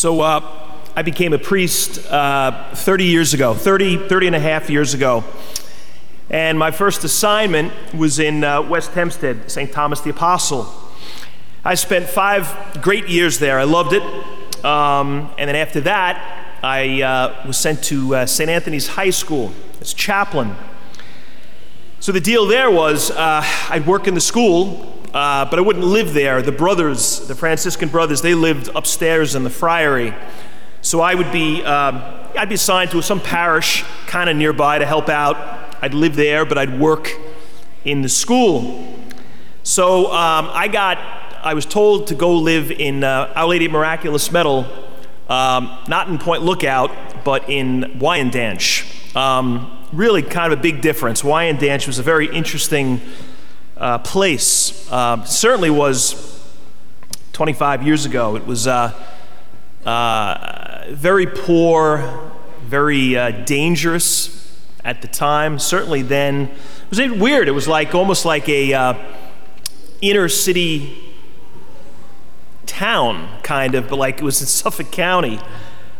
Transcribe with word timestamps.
So 0.00 0.22
uh, 0.22 0.40
I 0.96 1.02
became 1.02 1.34
a 1.34 1.38
priest 1.38 2.10
uh, 2.10 2.74
30 2.74 3.04
years 3.04 3.34
ago, 3.34 3.52
30, 3.52 4.08
30 4.08 4.28
and 4.28 4.34
a 4.34 4.40
half 4.40 4.70
years 4.70 4.94
ago. 4.94 5.24
And 6.30 6.58
my 6.58 6.70
first 6.70 7.04
assignment 7.04 7.74
was 7.92 8.18
in 8.18 8.42
uh, 8.42 8.62
West 8.62 8.92
Hempstead, 8.92 9.50
St. 9.50 9.70
Thomas 9.70 10.00
the 10.00 10.08
Apostle. 10.08 10.72
I 11.66 11.74
spent 11.74 12.08
five 12.08 12.80
great 12.80 13.10
years 13.10 13.40
there. 13.40 13.58
I 13.58 13.64
loved 13.64 13.92
it. 13.92 14.02
Um, 14.64 15.28
and 15.36 15.48
then 15.48 15.56
after 15.56 15.82
that, 15.82 16.56
I 16.62 17.02
uh, 17.02 17.46
was 17.46 17.58
sent 17.58 17.84
to 17.84 18.14
uh, 18.14 18.24
St. 18.24 18.48
Anthony's 18.48 18.86
High 18.86 19.10
School 19.10 19.52
as 19.82 19.92
chaplain. 19.92 20.56
So 21.98 22.10
the 22.10 22.22
deal 22.22 22.46
there 22.46 22.70
was 22.70 23.10
uh, 23.10 23.42
I'd 23.68 23.86
work 23.86 24.08
in 24.08 24.14
the 24.14 24.22
school, 24.22 24.98
uh, 25.12 25.44
but 25.50 25.58
I 25.58 25.62
wouldn't 25.62 25.84
live 25.84 26.14
there. 26.14 26.40
The 26.40 26.52
brothers, 26.52 27.26
the 27.26 27.34
Franciscan 27.34 27.88
brothers, 27.88 28.22
they 28.22 28.34
lived 28.34 28.70
upstairs 28.74 29.34
in 29.34 29.44
the 29.44 29.50
friary. 29.50 30.14
So 30.82 31.00
I 31.00 31.14
would 31.14 31.32
be, 31.32 31.62
um, 31.64 32.02
I'd 32.38 32.48
be 32.48 32.54
assigned 32.54 32.90
to 32.92 33.02
some 33.02 33.20
parish 33.20 33.84
kind 34.06 34.30
of 34.30 34.36
nearby 34.36 34.78
to 34.78 34.86
help 34.86 35.08
out. 35.08 35.76
I'd 35.82 35.94
live 35.94 36.16
there, 36.16 36.44
but 36.44 36.58
I'd 36.58 36.78
work 36.78 37.10
in 37.84 38.02
the 38.02 38.08
school. 38.08 38.96
So 39.62 40.06
um, 40.06 40.48
I 40.52 40.68
got, 40.68 40.98
I 41.42 41.54
was 41.54 41.66
told 41.66 42.06
to 42.08 42.14
go 42.14 42.36
live 42.36 42.70
in 42.70 43.02
uh, 43.02 43.32
Our 43.34 43.48
Lady 43.48 43.68
Miraculous 43.68 44.30
Medal, 44.30 44.66
um, 45.28 45.76
not 45.88 46.08
in 46.08 46.18
Point 46.18 46.42
Lookout, 46.42 47.24
but 47.24 47.48
in 47.50 47.98
Wyandanch. 47.98 49.16
Um, 49.16 49.86
really 49.92 50.22
kind 50.22 50.52
of 50.52 50.58
a 50.58 50.62
big 50.62 50.82
difference. 50.82 51.22
Wyandanch 51.22 51.86
was 51.86 51.98
a 51.98 52.02
very 52.02 52.32
interesting 52.32 53.00
uh, 53.80 53.98
place. 53.98 54.90
Uh, 54.92 55.24
certainly 55.24 55.70
was 55.70 56.40
25 57.32 57.82
years 57.82 58.04
ago. 58.06 58.36
It 58.36 58.46
was 58.46 58.66
uh, 58.66 58.92
uh 59.84 60.84
very 60.90 61.26
poor, 61.26 62.30
very 62.62 63.16
uh, 63.16 63.30
dangerous 63.44 64.60
at 64.84 65.02
the 65.02 65.08
time. 65.08 65.58
Certainly 65.58 66.02
then, 66.02 66.42
it 66.42 66.90
was 66.90 67.18
weird. 67.18 67.48
It 67.48 67.52
was 67.52 67.66
like 67.66 67.94
almost 67.94 68.24
like 68.24 68.48
a 68.48 68.72
uh, 68.72 68.94
inner 70.00 70.28
city 70.28 71.14
town, 72.66 73.28
kind 73.42 73.74
of, 73.74 73.88
but 73.88 73.96
like 73.96 74.18
it 74.18 74.24
was 74.24 74.40
in 74.40 74.46
Suffolk 74.60 74.92
County. 74.92 75.40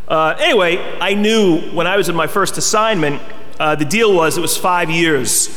anyway, 0.08 0.98
I 1.00 1.14
knew 1.14 1.60
when 1.72 1.86
I 1.86 1.96
was 1.96 2.08
in 2.08 2.14
my 2.14 2.26
first 2.26 2.58
assignment 2.58 3.20
uh, 3.60 3.74
the 3.74 3.84
deal 3.84 4.14
was 4.14 4.38
it 4.38 4.40
was 4.40 4.56
five 4.56 4.90
years. 4.90 5.48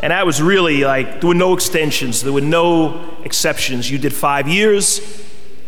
And 0.00 0.12
that 0.12 0.24
was 0.24 0.40
really 0.40 0.82
like, 0.82 1.20
there 1.20 1.28
were 1.28 1.34
no 1.34 1.52
extensions, 1.52 2.22
there 2.22 2.32
were 2.32 2.40
no 2.40 3.18
exceptions. 3.22 3.90
You 3.90 3.98
did 3.98 4.14
five 4.14 4.48
years, 4.48 5.00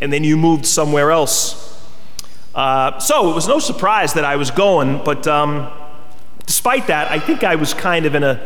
and 0.00 0.11
then 0.11 0.25
you 0.25 0.38
moved 0.38 0.64
somewhere 0.64 1.11
else. 1.11 1.69
Uh, 2.55 2.98
so 2.98 3.30
it 3.30 3.34
was 3.34 3.47
no 3.47 3.58
surprise 3.58 4.14
that 4.14 4.25
I 4.25 4.36
was 4.36 4.50
going, 4.50 5.05
but 5.05 5.27
um, 5.27 5.70
despite 6.47 6.86
that, 6.86 7.10
I 7.10 7.19
think 7.19 7.44
I 7.44 7.56
was 7.56 7.75
kind 7.75 8.06
of 8.06 8.14
in 8.14 8.22
a 8.22 8.42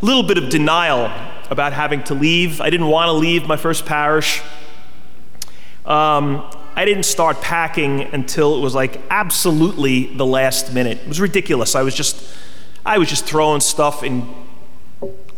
little 0.00 0.22
bit 0.22 0.38
of 0.38 0.48
denial 0.48 1.10
about 1.50 1.72
having 1.72 2.02
to 2.04 2.14
leave. 2.14 2.60
I 2.60 2.70
didn't 2.70 2.88
want 2.88 3.08
to 3.08 3.12
leave 3.12 3.46
my 3.46 3.56
first 3.56 3.86
parish. 3.86 4.42
Um, 5.84 6.50
I 6.74 6.84
didn't 6.84 7.04
start 7.04 7.40
packing 7.40 8.02
until 8.02 8.56
it 8.56 8.60
was 8.60 8.74
like 8.74 9.00
absolutely 9.08 10.14
the 10.16 10.26
last 10.26 10.74
minute. 10.74 10.98
It 10.98 11.08
was 11.08 11.20
ridiculous. 11.20 11.74
I 11.74 11.82
was 11.82 11.94
just 11.94 12.34
I 12.84 12.98
was 12.98 13.08
just 13.08 13.24
throwing 13.24 13.60
stuff 13.60 14.02
in 14.02 14.28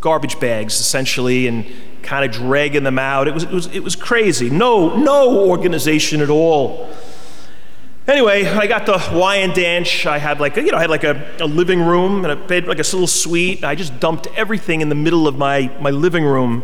garbage 0.01 0.39
bags 0.39 0.79
essentially 0.79 1.47
and 1.47 1.65
kind 2.01 2.25
of 2.25 2.31
dragging 2.31 2.83
them 2.83 2.97
out. 2.97 3.27
It 3.27 3.33
was, 3.33 3.43
it 3.43 3.51
was, 3.51 3.67
it 3.67 3.83
was 3.83 3.95
crazy. 3.95 4.49
No, 4.49 4.95
no 4.95 5.47
organization 5.47 6.21
at 6.21 6.29
all. 6.29 6.89
Anyway, 8.07 8.45
I 8.45 8.65
got 8.65 8.87
the 8.87 8.93
Wyandanch. 8.93 10.07
I 10.07 10.17
had 10.17 10.39
like, 10.39 10.57
a, 10.57 10.63
you 10.63 10.71
know, 10.71 10.77
I 10.77 10.81
had 10.81 10.89
like 10.89 11.03
a, 11.03 11.35
a 11.39 11.45
living 11.45 11.79
room 11.79 12.25
and 12.25 12.31
a 12.31 12.35
bed, 12.35 12.65
like 12.65 12.79
a 12.79 12.81
little 12.81 13.05
suite. 13.05 13.63
I 13.63 13.75
just 13.75 13.99
dumped 13.99 14.25
everything 14.35 14.81
in 14.81 14.89
the 14.89 14.95
middle 14.95 15.27
of 15.27 15.37
my, 15.37 15.71
my 15.79 15.91
living 15.91 16.23
room. 16.23 16.63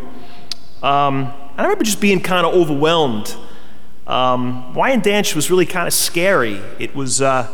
Um, 0.82 1.32
I 1.56 1.62
remember 1.62 1.84
just 1.84 2.00
being 2.00 2.20
kind 2.20 2.44
of 2.44 2.52
overwhelmed. 2.52 3.36
Um, 4.06 4.74
Wyandanch 4.74 5.36
was 5.36 5.50
really 5.50 5.66
kind 5.66 5.86
of 5.86 5.94
scary. 5.94 6.60
It 6.80 6.96
was 6.96 7.22
uh, 7.22 7.46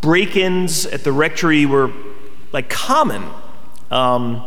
break-ins 0.00 0.86
at 0.86 1.02
the 1.02 1.12
rectory 1.12 1.66
were 1.66 1.92
like 2.52 2.68
common. 2.68 3.24
Um, 3.90 4.46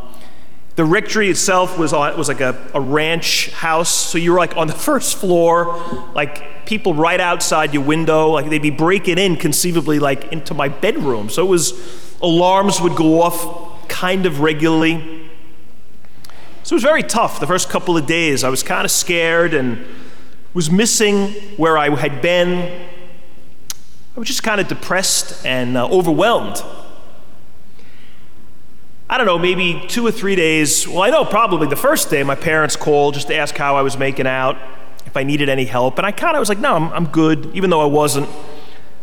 the 0.76 0.84
rectory 0.84 1.30
itself 1.30 1.78
was, 1.78 1.94
on, 1.94 2.18
was 2.18 2.28
like 2.28 2.42
a, 2.42 2.56
a 2.74 2.82
ranch 2.82 3.50
house, 3.52 3.90
so 3.90 4.18
you 4.18 4.32
were 4.34 4.38
like 4.38 4.58
on 4.58 4.68
the 4.68 4.74
first 4.88 5.18
floor, 5.18 5.78
like 6.14 6.66
people 6.66 6.94
right 6.94 7.20
outside 7.20 7.74
your 7.74 7.84
window, 7.84 8.30
like 8.30 8.50
they'd 8.50 8.62
be 8.62 8.72
breaking 8.72 9.18
in 9.18 9.38
conceivably 9.38 10.00
like 10.00 10.32
into 10.32 10.54
my 10.54 10.68
bedroom. 10.68 11.30
So 11.30 11.46
it 11.46 11.50
was, 11.50 12.18
alarms 12.22 12.82
would 12.82 12.96
go 12.96 13.22
off 13.22 13.88
kind 13.88 14.26
of 14.26 14.42
regularly. 14.42 15.30
So 16.64 16.74
it 16.74 16.78
was 16.78 16.84
very 16.84 17.04
tough 17.04 17.40
the 17.40 17.48
first 17.48 17.70
couple 17.70 17.96
of 17.96 18.06
days. 18.06 18.44
I 18.44 18.50
was 18.50 18.64
kind 18.64 18.84
of 18.86 18.92
scared 18.92 19.54
and 19.54 19.86
was 20.54 20.72
missing 20.72 21.32
where 21.58 21.78
I 21.78 21.90
had 21.96 22.22
been. 22.22 22.88
I 24.16 24.20
was 24.20 24.28
just 24.28 24.44
kind 24.44 24.60
of 24.60 24.68
depressed 24.68 25.46
and 25.46 25.78
uh, 25.78 25.88
overwhelmed. 25.88 26.64
I 29.08 29.18
don't 29.18 29.28
know, 29.28 29.38
maybe 29.38 29.86
two 29.88 30.06
or 30.06 30.12
three 30.12 30.36
days. 30.36 30.88
Well, 30.88 31.04
I 31.04 31.12
know 31.12 31.24
probably 31.26 31.68
the 31.68 31.76
first 31.76 32.10
day 32.10 32.24
my 32.24 32.34
parents 32.34 32.76
called 32.76 33.14
just 33.14 33.28
to 33.28 33.36
ask 33.36 33.56
how 33.56 33.76
I 33.76 33.84
was 33.84 33.98
making 34.00 34.26
out, 34.26 34.58
if 35.06 35.16
I 35.16 35.22
needed 35.22 35.48
any 35.48 35.66
help. 35.66 36.00
And 36.00 36.08
I 36.08 36.12
kind 36.12 36.36
of 36.36 36.40
was 36.40 36.50
like, 36.50 36.58
no, 36.58 36.76
I'm, 36.76 36.92
I'm 36.92 37.06
good, 37.06 37.52
even 37.54 37.70
though 37.70 37.82
I 37.82 37.86
wasn't. 37.86 38.28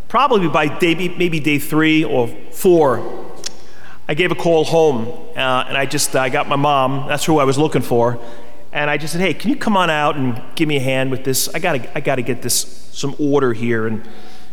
Probably 0.09 0.49
by 0.49 0.67
day, 0.67 0.95
maybe 1.17 1.39
day 1.39 1.61
three 1.61 2.03
or 2.03 2.27
four, 2.51 3.31
I 4.09 4.15
gave 4.15 4.33
a 4.33 4.35
call 4.35 4.65
home 4.65 5.07
uh, 5.37 5.67
and 5.69 5.77
I 5.77 5.87
just 5.87 6.17
I 6.17 6.29
got 6.31 6.49
my 6.49 6.57
mom. 6.57 7.07
That's 7.07 7.25
who 7.25 7.39
I 7.39 7.45
was 7.45 7.57
looking 7.57 7.83
for. 7.83 8.19
And 8.73 8.91
I 8.91 8.97
just 8.97 9.13
said, 9.13 9.21
hey, 9.21 9.35
can 9.35 9.51
you 9.51 9.57
come 9.57 9.77
on 9.77 9.89
out 9.89 10.17
and 10.17 10.43
give 10.57 10.67
me 10.67 10.79
a 10.79 10.81
hand 10.81 11.13
with 11.13 11.23
this? 11.23 11.49
I 11.55 11.61
gotta, 11.61 11.97
I 11.97 12.01
gotta 12.01 12.23
get 12.23 12.43
this 12.43 12.89
some 12.93 13.15
order 13.21 13.53
here. 13.53 13.87
And 13.87 14.03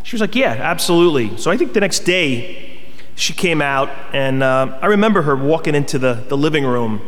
she 0.04 0.16
was 0.16 0.22
like, 0.22 0.36
yeah, 0.36 0.52
absolutely. 0.52 1.36
So 1.38 1.50
I 1.50 1.58
think 1.58 1.74
the 1.74 1.80
next 1.80 2.02
day 2.02 2.69
she 3.20 3.34
came 3.34 3.62
out, 3.62 3.90
and 4.14 4.42
uh, 4.42 4.80
I 4.82 4.88
remember 4.88 5.24
her 5.24 5.36
walking 5.36 5.76
into 5.76 6.00
the, 6.00 6.14
the 6.14 6.38
living 6.38 6.66
room, 6.66 7.02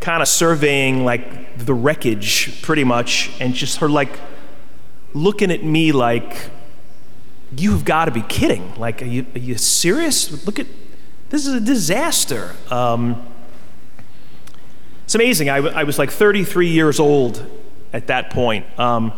kind 0.00 0.22
of 0.22 0.28
surveying 0.28 1.04
like 1.04 1.58
the 1.58 1.74
wreckage 1.74 2.62
pretty 2.62 2.82
much, 2.82 3.30
and 3.40 3.52
just 3.52 3.78
her 3.78 3.88
like 3.90 4.18
looking 5.12 5.50
at 5.50 5.62
me 5.62 5.92
like, 5.92 6.50
You've 7.56 7.84
got 7.84 8.06
to 8.06 8.10
be 8.10 8.22
kidding. 8.22 8.74
Like, 8.74 9.02
are 9.02 9.06
you, 9.06 9.24
are 9.34 9.38
you 9.38 9.56
serious? 9.56 10.44
Look 10.46 10.58
at 10.58 10.66
this 11.30 11.46
is 11.46 11.54
a 11.54 11.60
disaster. 11.60 12.56
Um, 12.70 13.24
it's 15.04 15.14
amazing. 15.14 15.48
I, 15.48 15.58
w- 15.58 15.74
I 15.74 15.84
was 15.84 15.96
like 15.96 16.10
33 16.10 16.68
years 16.68 16.98
old 16.98 17.46
at 17.92 18.08
that 18.08 18.30
point. 18.30 18.66
Um, 18.78 19.12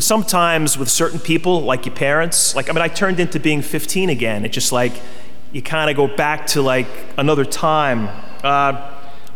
but 0.00 0.04
sometimes 0.04 0.78
with 0.78 0.88
certain 0.88 1.18
people, 1.18 1.60
like 1.60 1.84
your 1.84 1.94
parents, 1.94 2.56
like, 2.56 2.70
I 2.70 2.72
mean, 2.72 2.80
I 2.80 2.88
turned 2.88 3.20
into 3.20 3.38
being 3.38 3.60
15 3.60 4.08
again. 4.08 4.46
It's 4.46 4.54
just 4.54 4.72
like 4.72 4.94
you 5.52 5.60
kind 5.60 5.90
of 5.90 5.94
go 5.94 6.16
back 6.16 6.46
to 6.46 6.62
like 6.62 6.86
another 7.18 7.44
time. 7.44 8.08
Uh, 8.42 8.94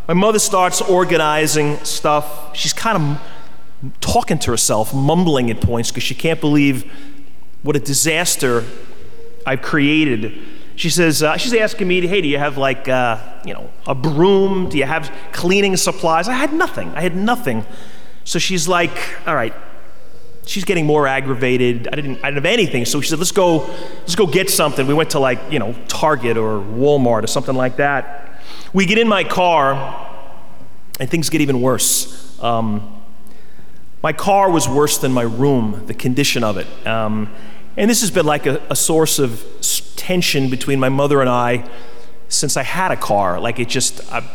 my 0.08 0.14
mother 0.14 0.38
starts 0.38 0.80
organizing 0.80 1.76
stuff. 1.84 2.56
She's 2.56 2.72
kind 2.72 2.97
of 2.97 3.92
talking 4.00 4.38
to 4.38 4.53
herself, 4.53 4.94
mumbling 4.94 5.50
at 5.50 5.60
points 5.60 5.91
because 5.91 6.03
she 6.03 6.14
can't 6.14 6.41
believe 6.41 6.91
what 7.62 7.76
a 7.76 7.80
disaster 7.80 8.64
I've 9.47 9.60
created. 9.60 10.32
She 10.76 10.88
says, 10.88 11.22
uh, 11.22 11.36
she's 11.36 11.53
asking 11.53 11.88
me, 11.88 12.06
hey, 12.06 12.22
do 12.22 12.28
you 12.28 12.38
have 12.38 12.56
like, 12.56 12.88
uh, 12.88 13.19
you 13.44 13.53
know, 13.53 13.69
a 13.86 13.94
broom? 13.94 14.70
Do 14.70 14.78
you 14.78 14.86
have 14.86 15.12
cleaning 15.30 15.76
supplies? 15.76 16.26
I 16.26 16.32
had 16.32 16.54
nothing. 16.54 16.88
I 16.94 17.03
had 17.03 17.14
nothing. 17.14 17.66
So 18.24 18.38
she's 18.38 18.66
like, 18.66 18.97
all 19.26 19.34
right, 19.34 19.53
she's 20.47 20.65
getting 20.65 20.87
more 20.87 21.06
aggravated. 21.06 21.88
I 21.88 21.97
didn't, 21.97 22.19
I 22.19 22.31
didn't 22.31 22.34
have 22.34 22.47
anything. 22.47 22.84
So 22.84 23.00
she 23.00 23.10
said, 23.10 23.18
let's 23.18 23.33
go, 23.33 23.66
let's 24.01 24.15
go 24.15 24.27
get 24.27 24.51
something. 24.51 24.86
We 24.86 24.95
went 24.95 25.10
to 25.10 25.18
like, 25.18 25.41
you 25.51 25.59
know, 25.59 25.74
Target 25.89 26.36
or 26.36 26.60
Walmart 26.60 27.24
or 27.24 27.27
something 27.27 27.54
like 27.54 27.77
that. 27.77 28.41
We 28.72 28.86
get 28.86 28.98
in 28.98 29.09
my 29.09 29.24
car 29.24 30.10
and 31.01 31.10
things 31.10 31.30
get 31.30 31.41
even 31.41 31.60
worse. 31.60 32.41
Um, 32.42 33.03
my 34.03 34.13
car 34.13 34.51
was 34.51 34.68
worse 34.68 34.98
than 34.98 35.13
my 35.13 35.22
room, 35.22 35.86
the 35.86 35.95
condition 35.95 36.45
of 36.45 36.59
it. 36.59 36.86
Um, 36.86 37.33
and 37.77 37.91
this 37.91 38.03
has 38.03 38.10
been 38.10 38.27
like 38.27 38.47
a, 38.47 38.63
a 38.68 38.77
source 38.77 39.18
of 39.18 39.45
tension 39.97 40.51
between 40.51 40.78
my 40.78 40.89
mother 40.91 41.21
and 41.21 41.30
I 41.30 41.68
since 42.28 42.57
I 42.57 42.63
had 42.63 42.91
a 42.91 42.97
car. 42.97 43.41
Like 43.41 43.59
it 43.59 43.68
just, 43.68 44.13
I, 44.13 44.28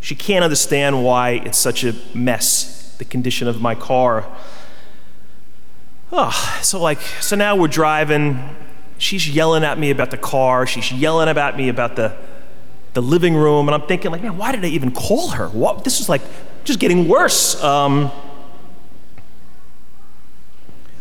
she 0.00 0.14
can't 0.14 0.42
understand 0.42 1.04
why 1.04 1.30
it's 1.30 1.58
such 1.58 1.84
a 1.84 1.94
mess, 2.14 2.96
the 2.98 3.04
condition 3.04 3.46
of 3.48 3.60
my 3.60 3.74
car. 3.74 4.26
Oh, 6.10 6.58
so 6.62 6.80
like, 6.80 7.00
so 7.20 7.36
now 7.36 7.56
we're 7.56 7.68
driving. 7.68 8.56
She's 8.98 9.28
yelling 9.28 9.64
at 9.64 9.78
me 9.78 9.90
about 9.90 10.10
the 10.10 10.16
car. 10.16 10.66
She's 10.66 10.90
yelling 10.90 11.28
about 11.28 11.56
me 11.56 11.68
about 11.68 11.96
the, 11.96 12.16
the 12.94 13.02
living 13.02 13.34
room. 13.34 13.68
And 13.68 13.74
I'm 13.74 13.86
thinking, 13.86 14.10
like, 14.10 14.22
man, 14.22 14.36
why 14.36 14.52
did 14.52 14.64
I 14.64 14.68
even 14.68 14.90
call 14.90 15.28
her? 15.30 15.48
What? 15.48 15.84
This 15.84 16.00
is 16.00 16.08
like 16.08 16.22
just 16.64 16.80
getting 16.80 17.08
worse. 17.08 17.62
Um, 17.62 18.10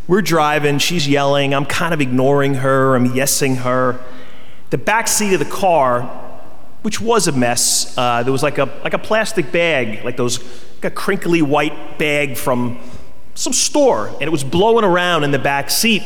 We're 0.07 0.21
driving, 0.21 0.79
she's 0.79 1.05
yelling, 1.05 1.53
I'm 1.53 1.65
kind 1.65 1.93
of 1.93 1.99
ignoring 1.99 2.55
her, 2.55 2.95
I'm 2.95 3.09
yesing 3.09 3.57
her. 3.57 3.99
The 4.69 4.77
back 4.77 5.05
seat 5.09 5.33
of 5.33 5.39
the 5.39 5.45
car, 5.45 6.03
which 6.81 7.01
was 7.01 7.27
a 7.27 7.33
mess, 7.33 7.93
uh, 7.97 8.23
there 8.23 8.31
was 8.31 8.41
like 8.41 8.57
a, 8.57 8.69
like 8.85 8.93
a 8.93 8.99
plastic 8.99 9.51
bag, 9.51 10.05
like 10.05 10.15
those, 10.15 10.39
like 10.75 10.85
a 10.85 10.91
crinkly 10.91 11.41
white 11.41 11.97
bag 11.99 12.37
from 12.37 12.79
some 13.37 13.53
store, 13.53 14.07
and 14.07 14.23
it 14.23 14.31
was 14.31 14.43
blowing 14.43 14.83
around 14.83 15.23
in 15.23 15.29
the 15.29 15.37
back 15.37 15.69
seat. 15.69 16.01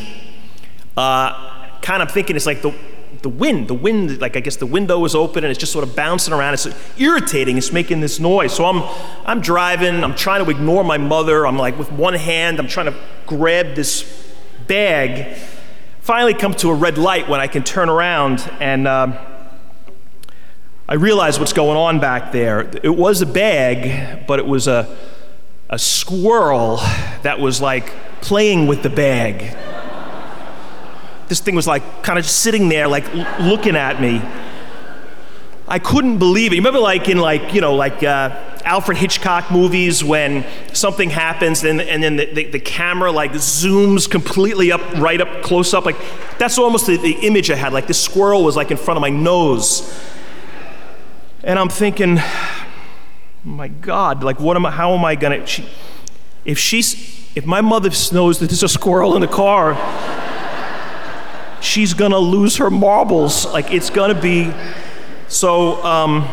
Uh, 0.98 1.80
kind 1.82 2.04
of 2.04 2.12
thinking 2.12 2.36
it's 2.36 2.46
like 2.46 2.62
the, 2.62 2.76
the 3.22 3.30
wind, 3.30 3.70
the 3.70 3.74
wind, 3.74 4.20
like 4.20 4.36
I 4.36 4.42
guess 4.42 4.58
the 4.58 4.66
window 4.66 5.00
was 5.00 5.16
open 5.16 5.46
and 5.46 5.50
it's 5.50 5.60
just 5.60 5.72
sort 5.72 5.88
of 5.88 5.96
bouncing 5.96 6.34
around. 6.34 6.56
It's 6.56 6.68
irritating. 7.00 7.58
It's 7.58 7.72
making 7.72 8.02
this 8.02 8.20
noise. 8.20 8.54
So 8.54 8.66
I'm, 8.66 8.84
I'm 9.26 9.40
driving. 9.40 10.04
I'm 10.04 10.14
trying 10.14 10.44
to 10.44 10.52
ignore 10.52 10.84
my 10.84 10.98
mother. 10.98 11.48
I'm 11.48 11.58
like 11.58 11.80
with 11.80 11.90
one 11.94 12.16
hand, 12.16 12.60
I'm 12.60 12.68
trying 12.68 12.88
to 12.88 12.96
grab 13.26 13.76
this 13.76 14.36
bag. 14.68 15.38
Finally, 16.02 16.34
come 16.34 16.54
to 16.56 16.70
a 16.70 16.76
red 16.76 16.98
light 16.98 17.30
when 17.30 17.40
I 17.40 17.48
can 17.48 17.64
turn 17.64 17.90
around 17.90 18.40
and. 18.60 18.88
Uh, 18.88 19.28
I 20.90 20.96
realize 20.96 21.40
what's 21.40 21.54
going 21.54 21.78
on 21.78 22.02
back 22.02 22.34
there. 22.34 22.70
It 22.84 22.94
was 22.94 23.22
a 23.22 23.26
bag, 23.26 24.28
but 24.28 24.40
it 24.40 24.46
was 24.46 24.68
a, 24.68 24.94
a 25.72 25.80
squirrel 25.80 26.78
that 27.24 27.40
was 27.40 27.62
like 27.62 27.92
playing 28.22 28.68
with 28.68 28.84
the 28.84 28.90
bag 28.90 29.58
this 31.32 31.40
thing 31.40 31.56
was 31.56 31.66
like 31.66 32.04
kind 32.04 32.20
of 32.20 32.26
sitting 32.26 32.68
there, 32.68 32.90
like 32.90 33.06
l- 33.16 33.48
looking 33.48 33.78
at 33.78 34.02
me. 34.02 34.22
I 35.66 35.80
couldn't 35.80 36.18
believe 36.18 36.52
it. 36.52 36.56
You 36.56 36.62
remember, 36.62 36.82
like 36.82 37.08
in 37.08 37.20
like 37.20 37.54
you 37.54 37.62
know, 37.62 37.74
like 37.74 38.04
uh, 38.04 38.38
Alfred 38.66 38.98
Hitchcock 38.98 39.50
movies 39.50 40.04
when 40.04 40.46
something 40.74 41.10
happens 41.10 41.64
and, 41.64 41.80
and 41.80 42.04
then 42.04 42.18
the, 42.18 42.26
the, 42.34 42.44
the, 42.52 42.60
camera 42.60 43.14
like 43.14 43.32
zooms 43.32 44.12
completely 44.12 44.74
up, 44.74 44.82
right 44.98 45.22
up, 45.22 45.42
close 45.42 45.74
up. 45.74 45.86
Like 45.86 45.96
that's 46.38 46.58
almost 46.58 46.88
the, 46.88 46.98
the 46.98 47.14
image 47.26 47.50
I 47.50 47.56
had. 47.56 47.72
Like 47.72 47.88
this 47.88 48.04
squirrel 48.04 48.44
was 48.44 48.58
like 48.58 48.70
in 48.70 48.76
front 48.76 48.98
of 48.98 49.02
my 49.02 49.10
nose, 49.10 49.90
and 51.46 51.58
I'm 51.58 51.70
thinking, 51.70 52.18
my 53.44 53.68
God, 53.68 54.24
like 54.24 54.40
what 54.40 54.56
am 54.56 54.66
I? 54.66 54.72
How 54.72 54.94
am 54.94 55.04
I 55.04 55.16
gonna? 55.16 55.46
She, 55.46 55.68
if 56.46 56.58
she's, 56.58 57.30
if 57.36 57.46
my 57.46 57.62
mother 57.62 57.90
knows 58.12 58.40
that 58.40 58.50
there's 58.50 58.64
a 58.64 58.70
squirrel 58.70 59.16
in 59.16 59.22
the 59.22 59.28
car 59.28 59.76
she's 61.62 61.94
gonna 61.94 62.20
lose 62.20 62.58
her 62.58 62.70
marbles. 62.70 63.46
Like 63.46 63.72
it's 63.72 63.90
gonna 63.90 64.20
be. 64.20 64.52
So 65.28 65.82
um, 65.86 66.28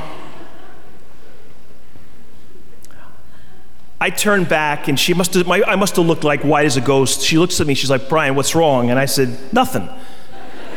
I 4.00 4.10
turned 4.10 4.48
back 4.48 4.88
and 4.88 4.98
she 4.98 5.14
must 5.14 5.34
have, 5.34 5.46
my, 5.46 5.62
I 5.64 5.76
must 5.76 5.96
have 5.96 6.06
looked 6.06 6.24
like 6.24 6.42
white 6.42 6.66
as 6.66 6.76
a 6.76 6.80
ghost. 6.80 7.22
She 7.22 7.38
looks 7.38 7.60
at 7.60 7.66
me, 7.66 7.74
she's 7.74 7.90
like, 7.90 8.08
Brian, 8.08 8.34
what's 8.34 8.54
wrong? 8.54 8.90
And 8.90 8.98
I 8.98 9.04
said, 9.04 9.38
nothing. 9.52 9.88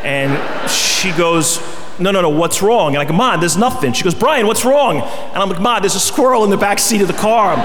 And 0.04 0.70
she 0.70 1.12
goes, 1.14 1.58
no, 2.00 2.12
no, 2.12 2.22
no, 2.22 2.30
what's 2.30 2.62
wrong? 2.62 2.96
And 2.96 3.02
I 3.02 3.06
go, 3.06 3.14
Ma, 3.14 3.38
there's 3.38 3.58
nothing. 3.58 3.94
She 3.94 4.04
goes, 4.04 4.16
Brian, 4.16 4.48
what's 4.48 4.66
wrong? 4.66 5.02
And 5.02 5.38
I'm 5.38 5.50
like, 5.50 5.62
Ma, 5.62 5.80
there's 5.80 5.96
a 5.96 6.00
squirrel 6.00 6.44
in 6.44 6.50
the 6.50 6.58
back 6.58 6.80
seat 6.80 7.02
of 7.02 7.08
the 7.08 7.14
car. 7.14 7.56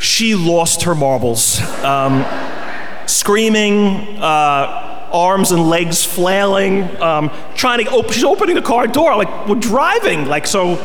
she 0.00 0.34
lost 0.34 0.82
her 0.82 0.94
marbles. 0.94 1.60
Um, 1.82 2.24
screaming, 3.06 4.18
uh, 4.18 5.08
arms 5.12 5.52
and 5.52 5.68
legs 5.68 6.04
flailing, 6.04 6.82
um, 7.00 7.30
trying 7.54 7.84
to 7.84 7.90
open, 7.90 8.12
she's 8.12 8.24
opening 8.24 8.56
the 8.56 8.62
car 8.62 8.86
door. 8.86 9.16
Like, 9.16 9.46
we're 9.46 9.54
driving. 9.56 10.26
Like, 10.26 10.46
so 10.46 10.84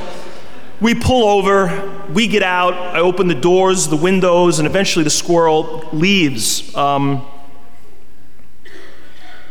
we 0.81 0.95
pull 0.95 1.27
over, 1.27 2.07
we 2.13 2.27
get 2.27 2.43
out, 2.43 2.73
I 2.73 2.99
open 2.99 3.27
the 3.27 3.35
doors, 3.35 3.87
the 3.87 3.97
windows, 3.97 4.59
and 4.59 4.67
eventually 4.67 5.03
the 5.03 5.09
squirrel 5.09 5.87
leaves. 5.91 6.73
Um, 6.75 7.25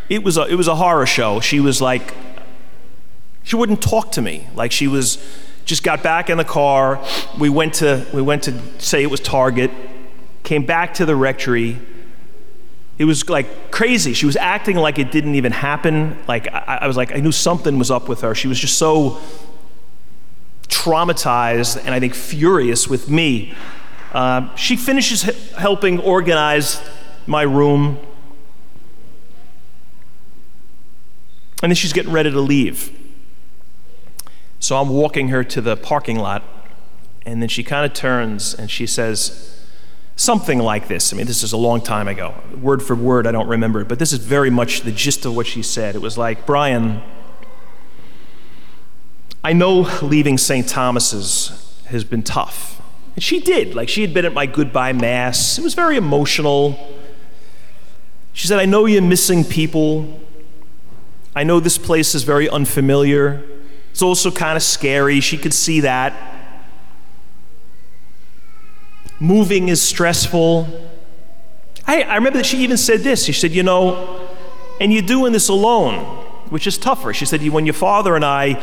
it, 0.09 0.23
was 0.23 0.37
a, 0.37 0.43
it 0.45 0.55
was 0.55 0.69
a 0.69 0.77
horror 0.77 1.07
show. 1.07 1.41
She 1.41 1.61
was 1.61 1.81
like, 1.81 2.15
she 3.43 3.57
wouldn't 3.57 3.83
talk 3.83 4.13
to 4.13 4.23
me. 4.23 4.47
Like, 4.55 4.73
she 4.73 4.89
was, 4.89 5.19
just 5.65 5.83
got 5.83 6.03
back 6.03 6.31
in 6.31 6.39
the 6.39 6.45
car. 6.45 7.05
We 7.39 7.49
went 7.49 7.75
to, 7.75 8.07
we 8.13 8.23
went 8.23 8.45
to 8.45 8.59
say 8.81 9.03
it 9.03 9.11
was 9.11 9.21
Target, 9.21 9.71
came 10.43 10.65
back 10.65 10.95
to 10.95 11.07
the 11.07 11.15
rectory 11.15 11.79
it 12.99 13.05
was 13.05 13.29
like 13.29 13.71
crazy. 13.71 14.13
She 14.13 14.27
was 14.27 14.37
acting 14.37 14.77
like 14.77 14.99
it 14.99 15.13
didn't 15.13 15.37
even 15.37 15.53
happen. 15.53 16.19
Like, 16.27 16.49
I, 16.53 16.81
I, 16.83 16.87
was 16.87 16.97
like, 16.97 17.15
I 17.15 17.21
knew 17.21 17.33
something 17.33 17.79
was 17.79 17.91
up 17.91 18.09
with 18.09 18.23
her. 18.23 18.35
She 18.35 18.49
was 18.49 18.59
just 18.59 18.77
so 18.77 19.21
traumatized 20.67 21.81
and 21.85 21.95
I 21.95 22.01
think 22.01 22.15
furious 22.15 22.89
with 22.89 23.09
me. 23.09 23.55
Uh, 24.13 24.55
she 24.57 24.77
finishes 24.77 25.23
helping 25.53 26.01
organize 26.01 26.83
my 27.27 27.43
room. 27.43 27.99
And 31.63 31.71
then 31.71 31.77
she's 31.77 31.93
getting 31.93 32.13
ready 32.13 32.31
to 32.31 32.41
leave. 32.41 32.97
So 34.61 34.77
I'm 34.77 34.89
walking 34.89 35.29
her 35.29 35.45
to 35.45 35.61
the 35.61 35.77
parking 35.77 36.19
lot. 36.19 36.43
And 37.25 37.43
then 37.43 37.49
she 37.49 37.63
kind 37.63 37.85
of 37.85 37.93
turns 37.93 38.55
and 38.55 38.71
she 38.71 38.87
says, 38.87 39.55
Something 40.17 40.59
like 40.59 40.89
this. 40.89 41.13
I 41.13 41.17
mean, 41.17 41.27
this 41.27 41.45
is 41.45 41.53
a 41.53 41.57
long 41.57 41.81
time 41.81 42.09
ago. 42.09 42.35
Word 42.61 42.83
for 42.83 42.97
word, 42.97 43.25
I 43.25 43.31
don't 43.31 43.47
remember 43.47 43.83
it, 43.83 43.87
but 43.87 44.01
this 44.01 44.13
is 44.13 44.19
very 44.19 44.51
much 44.51 44.81
the 44.81 44.91
gist 44.91 45.25
of 45.25 45.37
what 45.37 45.47
she 45.47 45.63
said. 45.63 45.95
It 45.95 46.03
was 46.03 46.19
like, 46.19 46.45
Brian, 46.45 47.03
I 49.45 49.53
know 49.53 49.89
leaving 50.03 50.37
St. 50.37 50.69
Thomas's 50.69 51.81
has 51.87 52.03
been 52.03 52.25
tough. 52.25 52.83
And 53.15 53.23
she 53.23 53.39
did. 53.39 53.77
Like, 53.77 53.89
she 53.89 54.03
had 54.03 54.13
been 54.13 54.25
at 54.25 54.35
my 54.35 54.47
goodbye 54.47 54.93
mass. 54.93 55.57
It 55.57 55.63
was 55.63 55.75
very 55.75 55.97
emotional. 55.97 56.77
She 58.33 58.49
said, 58.49 58.59
I 58.59 58.65
know 58.65 58.87
you're 58.87 59.03
missing 59.03 59.45
people. 59.45 60.21
I 61.39 61.45
know 61.45 61.61
this 61.61 61.79
place 61.79 62.17
is 62.17 62.25
very 62.25 62.51
unfamiliar. 62.51 63.45
It's 63.93 64.03
also 64.03 64.33
kind 64.33 64.57
of 64.57 64.63
scary. 64.65 65.21
She 65.21 65.39
could 65.39 65.55
see 65.55 65.79
that. 65.83 66.13
Moving 69.21 69.69
is 69.69 69.81
stressful. 69.81 70.67
I, 71.87 72.03
I 72.03 72.17
remember 72.17 72.39
that 72.39 72.47
she 72.47 72.59
even 72.65 72.77
said 72.77 73.03
this. 73.03 73.25
She 73.25 73.33
said, 73.33 73.53
You 73.53 73.63
know, 73.63 74.29
and 74.81 74.93
you're 74.93 75.01
doing 75.01 75.33
this 75.33 75.49
alone, 75.49 76.07
which 76.51 76.67
is 76.67 76.77
tougher. 76.77 77.15
She 77.15 77.25
said, 77.25 77.47
When 77.47 77.67
your 77.67 77.73
father 77.73 78.17
and 78.17 78.25
I 78.25 78.61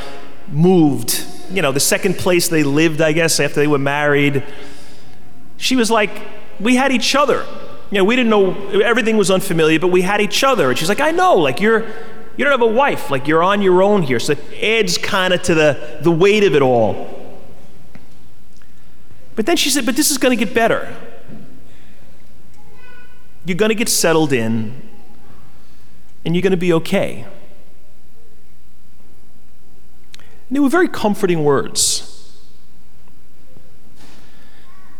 moved, 0.52 1.24
you 1.52 1.62
know, 1.62 1.72
the 1.72 1.80
second 1.80 2.18
place 2.18 2.50
they 2.50 2.64
lived, 2.64 3.00
I 3.00 3.14
guess, 3.14 3.40
after 3.40 3.62
they 3.62 3.68
were 3.68 3.80
married, 3.80 4.44
she 5.56 5.78
was 5.78 5.90
like, 5.90 6.12
We 6.60 6.76
had 6.76 6.92
each 6.92 7.16
other. 7.16 7.46
You 7.90 8.00
know, 8.00 8.04
we 8.04 8.18
didn't 8.18 8.32
know, 8.32 8.82
everything 8.82 9.16
was 9.16 9.32
unfamiliar, 9.32 9.80
but 9.80 9.88
we 9.88 10.02
had 10.02 10.20
each 10.20 10.44
other. 10.44 10.72
And 10.72 10.78
she's 10.78 10.90
like, 10.90 11.00
I 11.00 11.12
know, 11.12 11.38
like 11.38 11.62
you're, 11.62 11.86
you 12.38 12.44
don't 12.44 12.52
have 12.52 12.62
a 12.62 12.74
wife, 12.74 13.10
like 13.10 13.28
you're 13.28 13.44
on 13.44 13.62
your 13.62 13.82
own 13.82 14.04
here. 14.04 14.20
So 14.20 14.34
it 14.34 14.40
adds 14.62 14.98
kind 14.98 15.34
of 15.34 15.42
to 15.44 15.54
the, 15.54 16.00
the 16.02 16.12
weight 16.12 16.44
of 16.44 16.54
it 16.54 16.62
all. 16.62 17.26
But 19.36 19.46
then 19.46 19.58
she 19.58 19.70
said, 19.70 19.86
But 19.86 19.96
this 19.96 20.12
is 20.12 20.18
going 20.18 20.38
to 20.38 20.46
get 20.46 20.54
better. 20.54 20.96
You're 23.46 23.58
going 23.58 23.70
to 23.70 23.76
get 23.76 23.90
settled 23.90 24.34
in, 24.34 24.82
and 26.26 26.36
you're 26.36 26.42
going 26.42 26.52
to 26.52 26.58
be 26.58 26.74
okay. 26.74 27.26
And 30.48 30.56
they 30.56 30.60
were 30.60 30.70
very 30.70 30.88
comforting 30.88 31.44
words. 31.44 32.12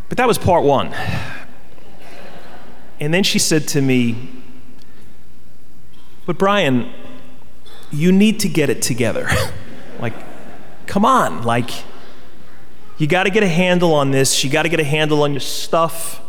But 0.10 0.18
that 0.18 0.28
was 0.28 0.38
part 0.38 0.64
one. 0.64 0.94
And 3.00 3.14
then 3.14 3.24
she 3.24 3.40
said 3.40 3.68
to 3.70 3.82
me, 3.82 4.30
But 6.26 6.38
Brian, 6.38 6.92
you 7.96 8.12
need 8.12 8.42
to 8.42 8.50
get 8.50 8.70
it 8.70 8.82
together. 8.82 9.30
like, 10.00 10.14
come 10.88 11.06
on, 11.06 11.44
like, 11.44 11.70
you 12.98 13.08
got 13.08 13.24
to 13.24 13.30
get 13.30 13.44
a 13.44 13.48
handle 13.48 13.94
on 13.94 14.12
this. 14.12 14.44
You 14.44 14.50
got 14.50 14.64
to 14.64 14.70
get 14.70 14.80
a 14.80 14.84
handle 14.84 15.24
on 15.24 15.34
your 15.34 15.42
stuff. 15.42 16.22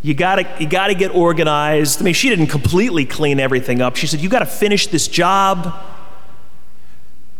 You 0.00 0.14
got 0.14 0.36
to 0.36 0.46
you 0.60 0.68
got 0.68 0.88
to 0.88 0.94
get 0.94 1.14
organized. 1.14 2.00
I 2.00 2.04
mean, 2.04 2.14
she 2.14 2.28
didn't 2.28 2.48
completely 2.48 3.04
clean 3.04 3.40
everything 3.40 3.80
up. 3.80 3.96
She 3.96 4.06
said, 4.06 4.20
"You 4.20 4.28
got 4.28 4.40
to 4.40 4.46
finish 4.46 4.88
this 4.88 5.08
job." 5.08 5.80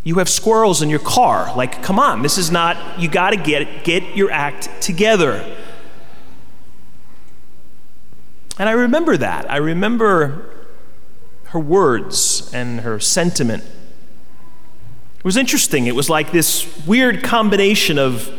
You 0.05 0.17
have 0.17 0.29
squirrels 0.29 0.83
in 0.83 0.91
your 0.91 0.99
car. 0.99 1.57
Like, 1.57 1.83
come 1.83 2.01
on, 2.01 2.23
this 2.23 2.37
is 2.37 2.51
not 2.51 3.01
you 3.01 3.09
got 3.09 3.31
to 3.31 3.37
get 3.37 3.85
get 3.85 4.17
your 4.17 4.31
act 4.31 4.69
together. 4.81 5.57
And 8.59 8.69
I 8.69 8.73
remember 8.73 9.17
that. 9.17 9.51
I 9.51 9.57
remember 9.57 10.62
her 11.53 11.59
words 11.59 12.51
and 12.55 12.81
her 12.81 12.99
sentiment. 12.99 13.63
It 15.19 15.25
was 15.25 15.37
interesting. 15.37 15.87
It 15.87 15.95
was 15.95 16.09
like 16.09 16.33
this 16.33 16.87
weird 16.87 17.23
combination 17.23 17.99
of 17.99 18.31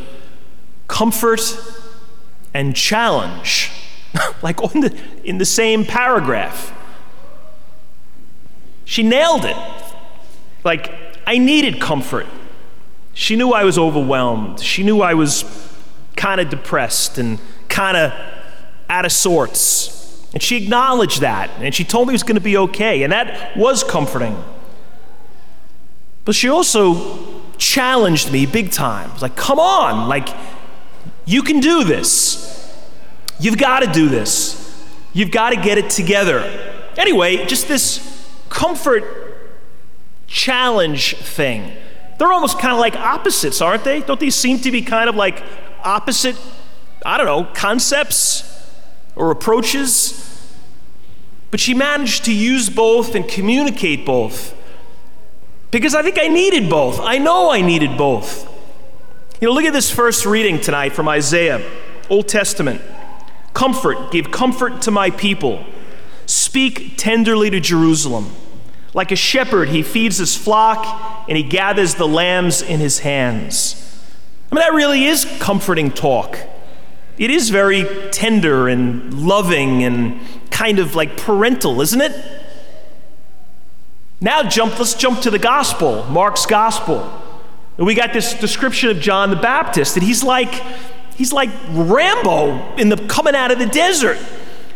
comfort 0.88 1.41
and 2.55 2.75
challenge, 2.75 3.72
like 4.41 4.58
the, 4.58 5.00
in 5.24 5.38
the 5.38 5.46
same 5.46 5.86
paragraph. 5.86 6.75
She 8.84 9.03
nailed 9.03 9.46
it. 9.46 9.58
Like, 10.63 10.91
I 11.27 11.38
needed 11.38 11.79
comfort. 11.79 12.25
She 13.13 13.36
knew 13.36 13.51
I 13.51 13.63
was 13.63 13.77
overwhelmed. 13.77 14.60
She 14.60 14.82
knew 14.82 15.01
I 15.01 15.13
was 15.13 15.46
kind 16.15 16.41
of 16.41 16.50
depressed 16.50 17.20
and 17.20 17.39
kind 17.70 17.96
of 17.96 18.12
out 18.89 19.05
of 19.05 19.12
sorts. 19.12 20.02
And 20.34 20.42
she 20.42 20.63
acknowledged 20.63 21.22
that, 21.22 21.52
and 21.60 21.75
she 21.75 21.84
told 21.84 22.08
me 22.08 22.13
it 22.13 22.16
was 22.16 22.24
going 22.24 22.36
to 22.36 22.42
be 22.42 22.58
okay, 22.58 23.04
and 23.04 23.13
that 23.13 23.56
was 23.56 23.84
comforting. 23.84 24.44
But 26.25 26.34
she 26.34 26.50
also 26.50 27.42
challenged 27.58 28.32
me 28.32 28.48
big 28.48 28.72
time. 28.72 29.13
Was 29.13 29.22
like, 29.22 29.36
come 29.36 29.60
on, 29.60 30.10
like, 30.10 30.30
you 31.25 31.44
can 31.44 31.60
do 31.60 31.84
this. 31.84 32.50
You've 33.40 33.58
got 33.58 33.82
to 33.82 33.92
do 33.92 34.10
this. 34.10 34.60
You've 35.13 35.32
got 35.32 35.52
to 35.52 35.56
get 35.56 35.78
it 35.78 35.92
together. 35.92 36.40
Anyway, 36.98 37.46
just 37.46 37.68
this 37.68 38.28
comfort 38.50 39.04
challenge 40.25 41.16
thing. 41.18 41.72
They're 42.18 42.32
almost 42.32 42.58
kind 42.60 42.74
of 42.74 42.80
like 42.80 42.96
opposites, 42.96 43.62
aren't 43.62 43.84
they? 43.84 44.02
Don't 44.02 44.20
these 44.20 44.36
seem 44.36 44.60
to 44.62 44.72
be 44.72 44.82
kind 44.82 45.10
of 45.10 45.16
like 45.16 45.44
opposite, 45.84 46.40
I 47.06 47.18
don't 47.18 47.28
know, 47.28 47.44
concepts 47.54 48.52
or 49.15 49.32
approaches? 49.32 50.29
But 51.51 51.60
she 51.60 51.74
managed 51.74 52.25
to 52.25 52.34
use 52.34 52.70
both 52.70 53.15
and 53.15 53.27
communicate 53.27 54.05
both. 54.05 54.55
Because 55.72 55.96
I 55.96 56.01
think 56.03 56.20
I 56.20 56.27
needed 56.27 56.70
both. 56.70 57.00
I 57.00 57.17
know 57.17 57.51
I 57.51 57.62
needed 57.62 57.98
both. 57.98 58.50
You 59.39 59.48
know, 59.48 59.53
look 59.53 59.65
at 59.65 59.74
this 59.74 59.91
first 59.91 60.25
reading 60.25 60.62
tonight 60.62 60.93
from 60.93 61.08
Isaiah, 61.08 61.62
Old 62.10 62.27
Testament. 62.27 62.82
Comfort, 63.53 64.12
give 64.12 64.32
comfort 64.32 64.82
to 64.84 64.91
my 64.91 65.10
people. 65.10 65.65
Speak 66.25 66.93
tenderly 66.98 67.50
to 67.50 67.60
Jerusalem. 67.60 68.32
Like 68.93 69.12
a 69.12 69.15
shepherd, 69.15 69.70
he 69.70 69.84
feeds 69.84 70.17
his 70.17 70.36
flock 70.36 71.25
and 71.27 71.38
he 71.38 71.43
gathers 71.43 71.96
the 71.96 72.08
lambs 72.08 72.62
in 72.62 72.79
his 72.79 73.00
hands. 73.00 73.79
I 74.51 74.55
mean, 74.55 74.62
that 74.62 74.74
really 74.74 75.05
is 75.05 75.25
comforting 75.39 75.91
talk. 75.91 76.38
It 77.17 77.29
is 77.29 77.50
very 77.50 77.86
tender 78.12 78.67
and 78.67 79.13
loving 79.25 79.84
and 79.84 80.20
kind 80.50 80.79
of 80.79 80.96
like 80.96 81.17
parental, 81.17 81.82
isn't 81.82 82.01
it? 82.01 82.12
Now 84.20 84.43
jump, 84.43 84.79
let's 84.79 84.93
jump 84.93 85.22
to 85.22 85.29
the 85.32 85.39
gospel, 85.39 86.05
Mark's 86.05 86.46
gospel. 86.46 87.22
And 87.77 87.86
we 87.86 87.93
got 87.93 88.13
this 88.13 88.34
description 88.34 88.89
of 88.89 89.00
John 89.00 89.29
the 89.29 89.36
Baptist, 89.36 89.96
that 89.96 90.03
he's 90.03 90.24
like, 90.24 90.53
he's 91.15 91.34
like 91.34 91.50
Rambo 91.70 92.75
in 92.77 92.89
the 92.89 92.98
coming 93.08 93.36
out 93.36 93.51
of 93.51 93.60
the 93.60 93.65
desert. 93.65 94.17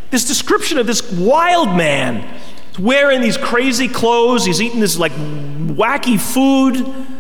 This 0.10 0.25
description 0.25 0.77
of 0.77 0.88
this 0.88 1.12
wild 1.13 1.75
man 1.75 2.39
wearing 2.77 3.22
these 3.22 3.38
crazy 3.38 3.88
clothes, 3.88 4.46
he's 4.46 4.62
eating 4.62 4.79
this 4.79 4.98
like 4.98 5.12
wacky 5.13 6.20
food. 6.20 7.17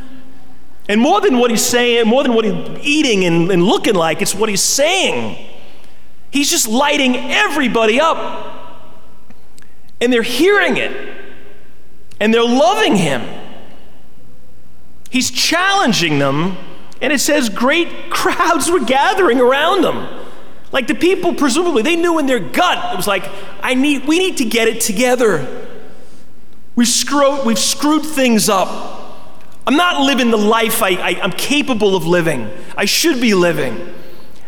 And 0.89 1.01
more 1.01 1.19
than 1.19 1.37
what 1.37 1.51
he's 1.51 1.65
saying, 1.65 2.07
more 2.07 2.23
than 2.23 2.33
what 2.33 2.45
he's 2.45 2.85
eating 2.85 3.25
and, 3.25 3.51
and 3.51 3.63
looking 3.63 3.95
like, 3.95 4.21
it's 4.21 4.33
what 4.33 4.49
he's 4.49 4.61
saying. 4.61 5.37
He's 6.31 6.49
just 6.49 6.67
lighting 6.67 7.15
everybody 7.15 7.99
up. 7.99 8.93
And 9.99 10.13
they're 10.13 10.23
hearing 10.23 10.77
it. 10.77 11.15
And 12.19 12.33
they're 12.33 12.43
loving 12.43 12.95
him. 12.95 13.21
He's 15.09 15.31
challenging 15.31 16.19
them, 16.19 16.57
and 17.01 17.13
it 17.13 17.19
says 17.19 17.49
great 17.49 17.87
crowds 18.09 18.69
were 18.69 18.83
gathering 18.83 19.39
around 19.39 19.83
him. 19.83 20.07
Like 20.71 20.87
the 20.87 20.95
people, 20.95 21.33
presumably, 21.33 21.81
they 21.81 21.95
knew 21.95 22.19
in 22.19 22.25
their 22.25 22.39
gut, 22.39 22.93
it 22.93 22.97
was 22.97 23.07
like, 23.07 23.29
I 23.61 23.73
need, 23.73 24.05
we 24.05 24.19
need 24.19 24.37
to 24.37 24.45
get 24.45 24.67
it 24.67 24.81
together. 24.81 25.67
We 26.75 26.85
screw, 26.85 27.43
we've 27.43 27.57
screwed 27.57 28.03
things 28.03 28.49
up. 28.49 28.96
I'm 29.67 29.75
not 29.75 30.01
living 30.01 30.31
the 30.31 30.37
life 30.37 30.81
I, 30.81 30.91
I, 30.91 31.09
am 31.25 31.31
capable 31.31 31.97
of 31.97 32.07
living. 32.07 32.49
I 32.77 32.85
should 32.85 33.19
be 33.19 33.33
living. 33.33 33.75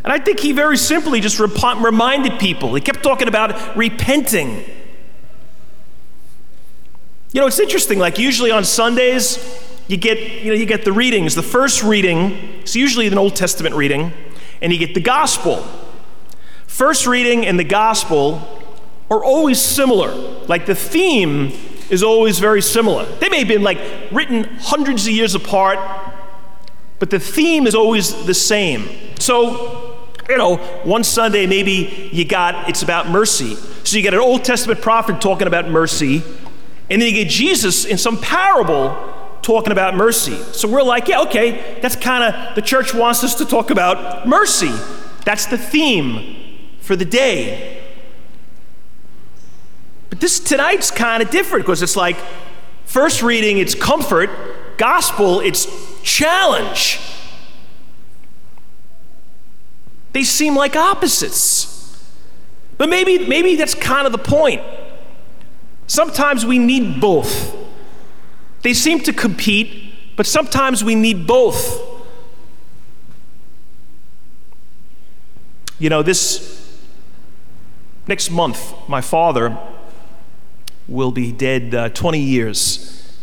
And 0.02 0.14
I 0.14 0.18
think 0.18 0.40
he 0.40 0.54
very 0.54 0.78
simply 0.78 1.20
just 1.20 1.42
rep- 1.42 1.84
reminded 1.84 2.40
people. 2.40 2.74
He 2.74 2.80
kept 2.80 3.04
talking 3.04 3.28
about 3.28 3.76
repenting. 3.76 4.64
You 7.34 7.42
know, 7.42 7.48
it's 7.48 7.60
interesting, 7.60 8.00
like 8.00 8.18
usually 8.18 8.50
on 8.50 8.64
Sundays, 8.64 9.38
you 9.90 9.98
get, 9.98 10.42
you 10.42 10.54
know, 10.54 10.58
you 10.58 10.66
get 10.66 10.86
the 10.86 10.94
readings. 10.94 11.36
The 11.36 11.44
first 11.44 11.84
reading 11.84 12.32
is 12.64 12.78
usually 12.78 13.06
an 13.08 13.18
Old 13.18 13.36
Testament 13.36 13.76
reading, 13.76 14.14
and 14.62 14.72
you 14.72 14.80
get 14.80 14.94
the 14.94 15.02
gospel. 15.02 15.68
First 16.66 17.06
reading 17.06 17.46
and 17.46 17.60
the 17.60 17.66
gospel 17.66 18.42
are 19.12 19.22
always 19.22 19.60
similar. 19.60 20.16
Like 20.48 20.66
the 20.66 20.76
theme 20.76 21.52
is 21.90 22.04
always 22.04 22.40
very 22.40 22.62
similar. 22.62 23.06
They 23.20 23.30
may 23.30 23.40
have 23.40 23.48
been 23.48 23.64
like 23.64 23.80
written 24.12 24.44
hundreds 24.60 25.08
of 25.08 25.14
years 25.14 25.36
apart, 25.36 25.80
but 27.00 27.10
the 27.10 27.20
theme 27.20 27.66
is 27.68 27.76
always 27.76 28.26
the 28.26 28.34
same. 28.34 28.88
So, 29.20 30.06
you 30.30 30.38
know, 30.38 30.58
one 30.84 31.04
Sunday 31.04 31.48
maybe 31.48 32.10
you 32.12 32.26
got 32.26 32.70
it's 32.70 32.84
about 32.84 33.10
mercy. 33.10 33.56
So 33.84 33.98
you 33.98 34.04
get 34.04 34.14
an 34.14 34.20
Old 34.20 34.44
Testament 34.44 34.82
prophet 34.82 35.20
talking 35.20 35.48
about 35.48 35.70
mercy, 35.70 36.22
and 36.90 37.02
then 37.02 37.10
you 37.10 37.24
get 37.24 37.30
Jesus 37.30 37.86
in 37.86 37.98
some 37.98 38.20
parable 38.20 38.96
talking 39.42 39.72
about 39.72 39.96
mercy. 39.96 40.36
So 40.54 40.68
we're 40.68 40.84
like, 40.84 41.08
yeah, 41.08 41.22
okay, 41.22 41.80
that's 41.82 41.96
kind 41.96 42.24
of, 42.24 42.56
the 42.56 42.62
church 42.62 42.94
wants 42.94 43.24
us 43.24 43.36
to 43.36 43.46
talk 43.46 43.72
about 43.72 44.28
mercy. 44.28 44.72
That's 45.26 45.46
the 45.48 45.58
theme 45.58 46.70
for 46.82 46.96
the 46.96 47.06
day. 47.06 47.79
But 50.10 50.20
this 50.20 50.40
tonight's 50.40 50.92
kind 50.92 51.22
of 51.22 51.30
different 51.30 51.66
because 51.66 51.82
it's 51.82 51.96
like, 51.96 52.18
first 52.86 53.22
reading, 53.22 53.60
it's 53.60 53.76
comfort, 53.76 54.30
gospel, 54.78 55.40
it's 55.40 55.68
challenge. 56.02 57.00
They 60.14 60.24
seem 60.24 60.56
like 60.56 60.76
opposites. 60.76 61.76
But 62.78 62.90
maybe, 62.90 63.28
maybe 63.28 63.56
that's 63.56 63.76
kind 63.76 64.06
of 64.06 64.12
the 64.12 64.18
point. 64.18 64.62
Sometimes 65.86 66.46
we 66.46 66.58
need 66.58 67.00
both. 67.00 67.56
They 68.62 68.74
seem 68.74 69.02
to 69.02 69.14
compete, 69.14 70.16
but 70.16 70.26
sometimes 70.26 70.84
we 70.84 70.96
need 70.96 71.28
both. 71.28 71.82
You 75.78 75.90
know, 75.90 76.02
this 76.02 76.78
next 78.08 78.30
month, 78.32 78.74
my 78.88 79.02
father 79.02 79.58
will 80.90 81.12
be 81.12 81.32
dead 81.32 81.76
uh, 81.76 81.90
20 81.90 82.20
years. 82.20 83.18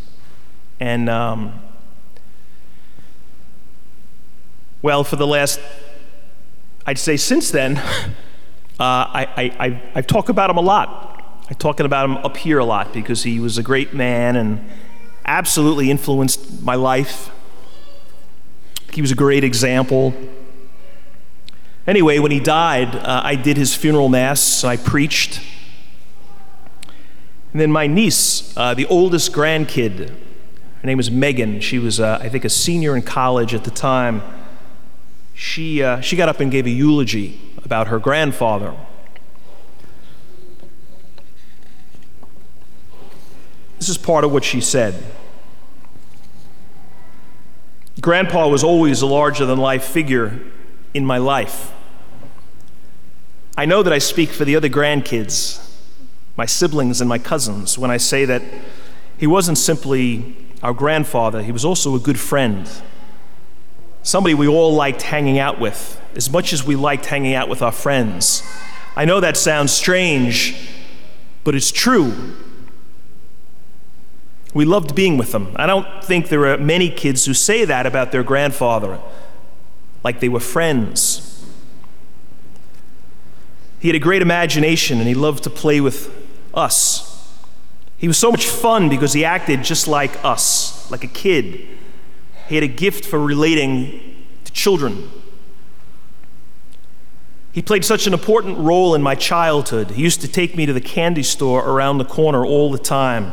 And, 0.79 1.09
um, 1.09 1.61
well, 4.83 5.05
for 5.05 5.17
the 5.17 5.27
last, 5.27 5.61
I'd 6.87 6.99
say 6.99 7.17
since 7.17 7.51
then, 7.51 7.77
uh, 7.79 7.83
I, 8.79 9.29
I, 9.37 9.67
I, 9.67 9.83
I 9.97 10.03
talk 10.03 10.29
about 10.29 10.51
him 10.51 10.57
a 10.59 10.63
lot. 10.63 11.43
I 11.51 11.55
talk 11.55 11.81
about 11.81 12.09
him 12.09 12.17
up 12.19 12.37
here 12.37 12.59
a 12.59 12.65
lot 12.65 12.93
because 12.93 13.23
he 13.23 13.41
was 13.41 13.59
a 13.59 13.63
great 13.63 13.95
man 13.95 14.37
and 14.37 14.69
absolutely 15.25 15.91
influenced 15.91 16.63
my 16.63 16.75
life. 16.75 17.31
He 18.93 19.01
was 19.01 19.11
a 19.11 19.17
great 19.17 19.45
example. 19.45 20.15
Anyway, 21.87 22.19
when 22.19 22.33
he 22.33 22.41
died, 22.41 22.97
uh, 22.97 23.21
I 23.25 23.37
did 23.37 23.57
his 23.57 23.75
funeral 23.75 24.09
mass, 24.09 24.65
I 24.65 24.77
preached. 24.77 25.41
And 27.57 27.61
then 27.63 27.73
my 27.73 27.87
niece, 27.87 28.55
uh, 28.55 28.75
the 28.75 28.85
oldest 28.85 29.33
grandkid, 29.33 30.11
her 30.11 30.87
name 30.87 30.99
was 30.99 31.11
Megan. 31.11 31.61
She 31.61 31.79
was, 31.79 31.99
uh, 31.99 32.19
I 32.21 32.29
think, 32.29 32.45
a 32.45 32.51
senior 32.51 32.95
in 32.95 33.01
college 33.01 33.55
at 33.55 33.65
the 33.65 33.71
time. 33.71 34.21
She, 35.33 35.83
uh, 35.83 36.03
she 36.03 36.17
got 36.17 36.29
up 36.29 36.39
and 36.41 36.53
gave 36.53 36.67
a 36.67 36.71
eulogy 36.71 37.41
about 37.65 37.89
her 37.89 37.99
grandfather. 37.99 38.75
This 43.79 43.89
is 43.89 43.97
part 43.97 44.23
of 44.23 44.33
what 44.33 44.45
she 44.45 44.61
said. 44.61 45.03
Grandpa 48.03 48.49
was 48.49 48.63
always 48.63 49.01
a 49.01 49.07
larger 49.07 49.47
than 49.47 49.57
life 49.57 49.85
figure 49.85 50.41
in 50.93 51.07
my 51.07 51.17
life. 51.17 51.73
I 53.57 53.65
know 53.65 53.83
that 53.83 53.95
I 53.95 53.99
speak 53.99 54.29
for 54.29 54.45
the 54.45 54.57
other 54.57 54.69
grandkids, 54.69 55.66
my 56.37 56.47
siblings, 56.47 57.01
and 57.01 57.09
my 57.09 57.19
cousins 57.19 57.79
when 57.79 57.91
I 57.91 57.97
say 57.97 58.25
that 58.25 58.43
he 59.17 59.27
wasn't 59.27 59.59
simply 59.59 60.37
our 60.63 60.75
grandfather, 60.75 61.43
he 61.43 61.53
was 61.53 61.65
also 61.65 61.95
a 61.95 61.99
good 61.99 62.19
friend. 62.19 62.69
Somebody 64.03 64.35
we 64.35 64.47
all 64.47 64.75
liked 64.75 65.03
hanging 65.03 65.39
out 65.39 65.59
with, 65.59 66.01
as 66.15 66.31
much 66.31 66.53
as 66.53 66.65
we 66.65 66.77
liked 66.77 67.07
hanging 67.07 67.35
out 67.35 67.49
with 67.49 67.63
our 67.63 67.73
friends. 67.73 68.43
I 68.95 69.05
know 69.05 69.21
that 69.21 69.37
sounds 69.37 69.73
strange, 69.73 70.71
but 71.45 71.55
it's 71.55 71.71
true. 71.71 72.35
We 74.55 74.65
loved 74.65 74.95
being 74.95 75.19
with 75.19 75.33
them. 75.33 75.53
I 75.57 75.67
don't 75.67 75.87
think 76.03 76.29
there 76.29 76.47
are 76.47 76.57
many 76.57 76.89
kids 76.89 77.27
who 77.27 77.35
say 77.35 77.65
that 77.67 77.85
about 77.85 78.11
their 78.13 78.23
grandfather, 78.23 79.01
like 80.03 80.21
they 80.21 80.29
were 80.29 80.41
friends. 80.41 81.45
He 83.79 83.89
had 83.89 83.97
a 83.97 84.01
great 84.01 84.23
imagination 84.23 84.99
and 84.99 85.07
he 85.07 85.15
loved 85.15 85.45
to 85.45 85.51
play 85.51 85.81
with 85.81 86.26
us. 86.57 87.13
He 87.99 88.09
was 88.09 88.19
so 88.19 88.31
much 88.31 88.47
fun 88.47 88.89
because 88.89 89.13
he 89.13 89.25
acted 89.25 89.63
just 89.63 89.87
like 89.87 90.23
us, 90.25 90.91
like 90.91 91.05
a 91.05 91.09
kid. 91.09 91.67
He 92.49 92.55
had 92.55 92.65
a 92.65 92.69
gift 92.69 93.05
for 93.05 93.19
relating 93.19 94.25
to 94.45 94.53
children. 94.53 95.11
He 97.53 97.63
played 97.63 97.85
such 97.85 98.07
an 98.07 98.13
important 98.13 98.59
role 98.59 98.95
in 98.95 99.03
my 99.03 99.15
childhood. 99.15 99.93
He 99.93 100.03
used 100.03 100.21
to 100.21 100.29
take 100.29 100.57
me 100.57 100.67
to 100.67 100.75
the 100.75 100.81
candy 100.81 101.23
store 101.23 101.67
around 101.67 101.99
the 101.99 102.05
corner 102.05 102.45
all 102.45 102.71
the 102.71 102.79
time. 102.79 103.33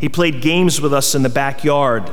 He 0.00 0.08
played 0.08 0.40
games 0.40 0.80
with 0.80 0.94
us 0.94 1.14
in 1.14 1.22
the 1.22 1.28
backyard. 1.28 2.10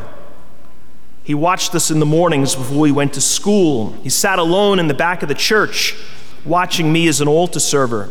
He 1.23 1.33
watched 1.33 1.73
us 1.73 1.89
in 1.89 1.99
the 1.99 2.05
mornings 2.05 2.55
before 2.55 2.79
we 2.79 2.91
went 2.91 3.13
to 3.13 3.21
school. 3.21 3.93
He 4.03 4.09
sat 4.09 4.39
alone 4.39 4.77
in 4.77 4.87
the 4.87 4.93
back 4.93 5.23
of 5.23 5.29
the 5.29 5.35
church, 5.35 5.95
watching 6.43 6.91
me 6.91 7.07
as 7.07 7.21
an 7.21 7.27
altar 7.27 7.61
server 7.61 8.09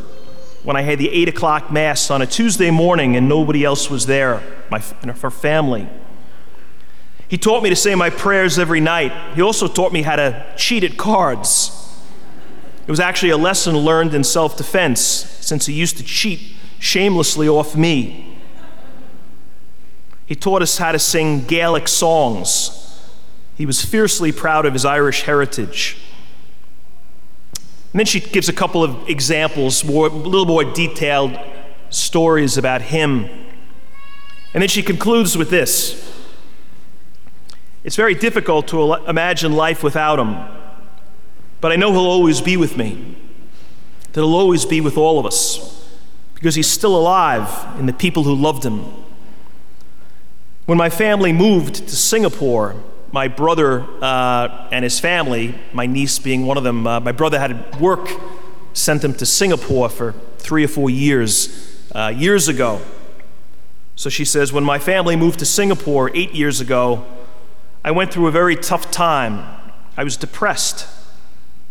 when 0.65 0.77
I 0.77 0.83
had 0.83 0.99
the 0.99 1.09
8 1.11 1.29
o'clock 1.29 1.71
Mass 1.71 2.11
on 2.11 2.23
a 2.23 2.27
Tuesday 2.27 2.71
morning 2.71 3.17
and 3.17 3.29
nobody 3.29 3.65
else 3.65 3.89
was 3.89 4.07
there, 4.07 4.43
my, 4.71 4.81
for 4.81 5.31
family. 5.31 5.89
He 7.29 7.39
taught 7.39 7.63
me 7.63 7.71
to 7.71 7.77
say 7.77 7.95
my 7.95 8.11
prayers 8.11 8.59
every 8.59 8.81
night. 8.81 9.35
He 9.35 9.43
also 9.43 9.69
taught 9.69 9.93
me 9.93 10.03
how 10.03 10.17
to 10.17 10.45
cheat 10.57 10.83
at 10.83 10.97
cards. 10.97 11.71
It 12.87 12.91
was 12.91 13.01
actually 13.01 13.31
a 13.31 13.37
lesson 13.37 13.77
learned 13.77 14.15
in 14.15 14.25
self 14.25 14.57
defense, 14.57 15.01
since 15.01 15.67
he 15.67 15.73
used 15.73 15.97
to 15.99 16.03
cheat 16.03 16.55
shamelessly 16.79 17.49
off 17.49 17.77
me. 17.77 18.37
He 20.27 20.35
taught 20.35 20.63
us 20.63 20.79
how 20.79 20.93
to 20.93 20.99
sing 20.99 21.45
Gaelic 21.45 21.87
songs 21.87 22.85
he 23.57 23.67
was 23.67 23.85
fiercely 23.85 24.33
proud 24.33 24.67
of 24.67 24.73
his 24.73 24.85
Irish 24.85 25.23
heritage. 25.23 25.97
And 27.95 28.01
then 28.01 28.07
she 28.07 28.19
gives 28.19 28.49
a 28.49 28.53
couple 28.53 28.83
of 28.83 29.09
examples, 29.09 29.85
more, 29.85 30.09
a 30.09 30.11
little 30.11 30.47
more 30.47 30.65
detailed 30.65 31.39
stories 31.91 32.59
about 32.59 32.83
him. 32.83 33.27
And 34.53 34.63
then 34.63 34.69
she 34.69 34.83
concludes 34.83 35.39
with 35.39 35.49
this 35.49 36.13
It's 37.85 37.95
very 37.95 38.17
difficult 38.17 38.67
to 38.69 38.95
imagine 39.09 39.53
life 39.53 39.85
without 39.85 40.19
him, 40.19 40.35
but 41.61 41.71
I 41.71 41.77
know 41.77 41.93
he'll 41.93 42.01
always 42.01 42.41
be 42.41 42.57
with 42.57 42.77
me, 42.77 43.17
that 44.13 44.21
he'll 44.21 44.35
always 44.35 44.65
be 44.65 44.81
with 44.81 44.99
all 44.99 45.21
of 45.21 45.25
us, 45.25 45.89
because 46.35 46.57
he's 46.57 46.69
still 46.69 46.97
alive 46.97 47.79
in 47.79 47.87
the 47.87 47.93
people 47.93 48.25
who 48.25 48.35
loved 48.35 48.65
him. 48.65 48.87
When 50.67 50.79
my 50.79 50.91
family 50.91 51.33
moved 51.33 51.77
to 51.77 51.95
Singapore, 51.95 52.75
my 53.15 53.29
brother 53.29 53.87
uh, 54.03 54.69
and 54.73 54.83
his 54.83 54.99
family, 54.99 55.55
my 55.73 55.87
niece 55.87 56.19
being 56.19 56.47
one 56.47 56.57
of 56.57 56.65
them, 56.65 56.85
uh, 56.85 56.99
my 56.99 57.13
brother 57.13 57.39
had 57.39 57.81
work 57.81 58.11
sent 58.73 59.05
him 59.05 59.15
to 59.15 59.25
Singapore 59.25 59.89
for 59.89 60.15
three 60.39 60.65
or 60.65 60.69
four 60.69 60.91
years, 60.91 61.81
uh, 61.95 62.09
years 62.09 62.49
ago. 62.49 62.81
So 63.95 64.11
she 64.11 64.25
says, 64.25 64.53
when 64.53 64.65
my 64.65 64.81
family 64.81 65.15
moved 65.15 65.39
to 65.39 65.47
Singapore 65.47 66.11
eight 66.13 66.33
years 66.35 66.61
ago, 66.61 67.07
I 67.85 67.93
went 67.93 68.13
through 68.13 68.27
a 68.27 68.33
very 68.33 68.57
tough 68.57 68.91
time. 68.91 69.61
I 69.97 70.03
was 70.03 70.17
depressed, 70.17 70.89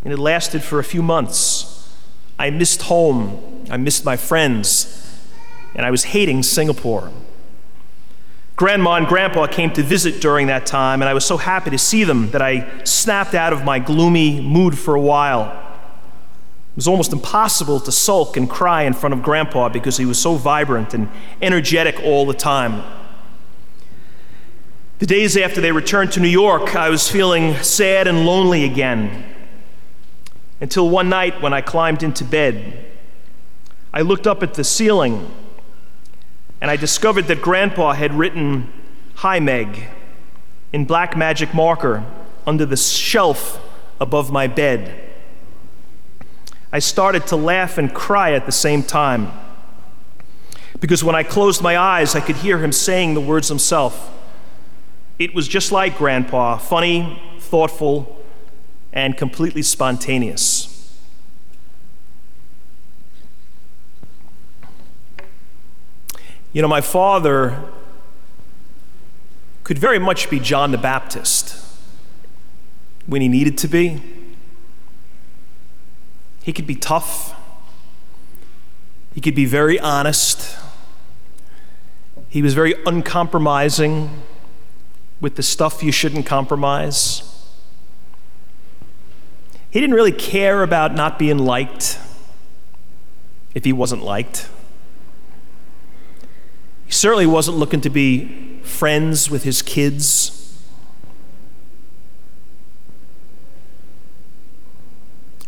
and 0.06 0.14
it 0.14 0.20
lasted 0.20 0.64
for 0.64 0.80
a 0.80 0.84
few 0.84 1.02
months. 1.02 1.94
I 2.40 2.52
missed 2.52 2.84
home, 2.84 3.66
I 3.70 3.76
missed 3.76 4.06
my 4.06 4.16
friends, 4.16 5.22
and 5.76 5.86
I 5.86 5.92
was 5.92 6.06
hating 6.06 6.44
Singapore. 6.44 7.12
Grandma 8.56 8.96
and 8.96 9.08
Grandpa 9.08 9.48
came 9.48 9.72
to 9.74 9.82
visit 9.82 10.22
during 10.22 10.48
that 10.48 10.66
time, 10.66 11.02
and 11.02 11.10
I 11.10 11.14
was 11.14 11.26
so 11.26 11.38
happy 11.38 11.72
to 11.72 11.78
see 11.78 12.04
them 12.04 12.30
that 12.32 12.42
I 12.42 12.84
snapped 12.84 13.34
out 13.34 13.52
of 13.52 13.64
my 13.64 13.80
gloomy 13.80 14.42
mood 14.42 14.78
for 14.78 14.94
a 14.94 15.02
while. 15.02 15.46
It 16.74 16.76
was 16.76 16.88
almost 16.88 17.14
impossible 17.14 17.80
to 17.80 17.92
sulk 17.92 18.38
and 18.38 18.50
cry 18.50 18.84
in 18.84 18.94
front 18.94 19.14
of 19.14 19.24
Grandpa 19.24 19.70
because 19.70 19.98
he 19.98 20.06
was 20.06 20.20
so 20.20 20.36
vibrant 20.36 20.94
and 20.94 21.10
energetic 21.42 22.00
all 22.04 22.26
the 22.26 22.34
time. 22.34 22.84
The 25.00 25.08
days 25.08 25.36
after 25.36 25.60
they 25.60 25.72
returned 25.72 26.12
to 26.14 26.20
New 26.20 26.28
York, 26.28 26.76
I 26.76 26.90
was 26.90 27.10
feeling 27.10 27.56
sad 27.58 28.08
and 28.08 28.26
lonely 28.26 28.66
again. 28.66 29.26
Until 30.62 30.90
one 30.90 31.10
night 31.10 31.42
when 31.42 31.54
I 31.54 31.62
climbed 31.62 32.04
into 32.04 32.24
bed, 32.24 32.86
I 33.94 34.02
looked 34.02 34.28
up 34.28 34.42
at 34.44 34.54
the 34.54 34.64
ceiling 34.64 35.30
and 36.64 36.72
I 36.72 36.78
discovered 36.78 37.28
that 37.28 37.42
Grandpa 37.42 37.92
had 37.92 38.14
written, 38.14 38.72
Hi, 39.16 39.42
Meg, 39.42 39.90
in 40.72 40.86
black 40.86 41.18
magic 41.18 41.54
marker 41.54 42.06
under 42.48 42.66
the 42.66 42.78
shelf 42.78 43.60
above 44.00 44.32
my 44.32 44.48
bed. 44.48 44.98
I 46.72 46.80
started 46.80 47.28
to 47.28 47.36
laugh 47.36 47.78
and 47.78 47.94
cry 47.94 48.32
at 48.32 48.46
the 48.46 48.54
same 48.54 48.82
time 48.82 49.30
because 50.80 51.04
when 51.04 51.16
I 51.16 51.24
closed 51.24 51.62
my 51.62 51.78
eyes, 51.78 52.16
I 52.16 52.22
could 52.22 52.38
hear 52.38 52.60
him 52.60 52.72
saying 52.72 53.14
the 53.14 53.20
words 53.20 53.50
himself. 53.50 54.10
It 55.20 55.36
was 55.36 55.50
just 55.50 55.74
like 55.74 55.98
Grandpa 55.98 56.60
funny, 56.60 57.22
thoughtful, 57.40 58.24
and 58.94 59.18
completely 59.18 59.64
spontaneous. 59.64 60.53
You 66.54 66.62
know, 66.62 66.68
my 66.68 66.82
father 66.82 67.60
could 69.64 69.80
very 69.80 69.98
much 69.98 70.30
be 70.30 70.40
John 70.40 70.72
the 70.72 70.78
Baptist 70.78 71.60
when 73.08 73.22
he 73.22 73.28
needed 73.28 73.58
to 73.60 73.68
be. 73.68 74.02
He 76.44 76.54
could 76.54 76.68
be 76.68 76.76
tough, 76.76 77.34
he 79.16 79.22
could 79.22 79.36
be 79.36 79.46
very 79.46 79.80
honest. 79.80 80.58
He 82.30 82.42
was 82.42 82.56
very 82.56 82.74
uncompromising 82.86 84.10
with 85.22 85.36
the 85.36 85.44
stuff 85.44 85.84
you 85.84 85.92
shouldn't 85.92 86.26
compromise. 86.26 87.22
He 89.70 89.80
didn't 89.80 89.96
really 89.96 90.12
care 90.12 90.64
about 90.64 90.96
not 90.96 91.20
being 91.20 91.38
liked 91.38 92.00
if 93.54 93.66
he 93.66 93.72
wasn't 93.72 94.04
liked. 94.04 94.50
He 96.94 96.98
certainly 96.98 97.26
wasn't 97.26 97.58
looking 97.58 97.82
to 97.82 97.90
be 97.90 98.60
friends 98.62 99.28
with 99.28 99.42
his 99.42 99.64
kids. 99.64 100.64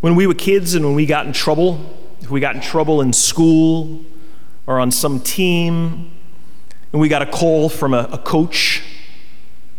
When 0.02 0.16
we 0.16 0.26
were 0.26 0.34
kids 0.34 0.74
and 0.74 0.84
when 0.84 0.96
we 0.96 1.06
got 1.06 1.28
in 1.28 1.34
trouble, 1.34 1.80
if 2.20 2.32
we 2.32 2.40
got 2.40 2.56
in 2.56 2.62
trouble 2.62 3.00
in 3.00 3.14
school 3.14 4.04
or 4.66 4.80
on 4.80 4.90
some 4.90 5.20
team, 5.20 6.10
and 6.92 7.00
we 7.00 7.08
got 7.10 7.22
a 7.22 7.28
call 7.28 7.70
from 7.70 7.94
a, 7.94 8.10
a 8.12 8.18
coach 8.18 8.82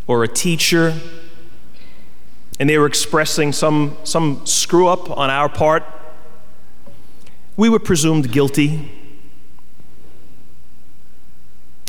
or 0.06 0.22
a 0.22 0.28
teacher, 0.28 0.94
and 2.60 2.70
they 2.70 2.78
were 2.78 2.86
expressing 2.86 3.52
some, 3.52 3.96
some 4.04 4.46
screw 4.46 4.86
up 4.86 5.10
on 5.10 5.30
our 5.30 5.48
part, 5.48 5.82
we 7.56 7.68
were 7.68 7.80
presumed 7.80 8.30
guilty. 8.30 8.95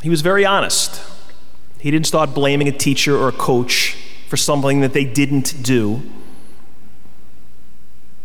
He 0.08 0.10
was 0.10 0.22
very 0.22 0.46
honest. 0.46 1.02
He 1.80 1.92
didn't 1.92 2.08
start 2.08 2.34
blaming 2.34 2.70
a 2.70 2.72
teacher 2.72 3.18
or 3.18 3.28
a 3.28 3.34
coach 3.34 3.98
for 4.30 4.38
something 4.38 4.80
that 4.80 4.94
they 4.94 5.04
didn't 5.04 5.62
do. 5.62 6.02